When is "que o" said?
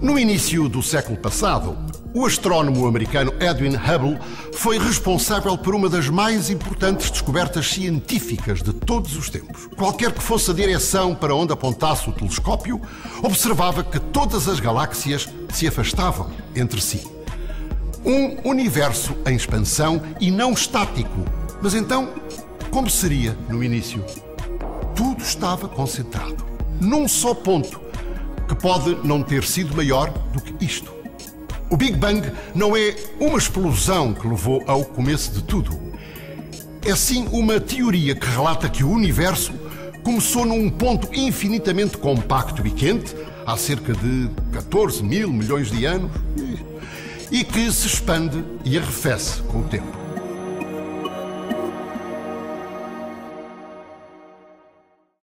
38.68-38.90